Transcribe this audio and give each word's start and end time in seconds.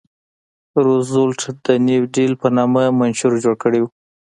روزولټ 0.85 1.41
د 1.65 1.67
نیو 1.87 2.03
ډیل 2.15 2.33
په 2.41 2.47
نامه 2.57 2.81
منشور 2.99 3.33
جوړ 3.43 3.55
کړی 3.63 3.79
و. 3.81 3.85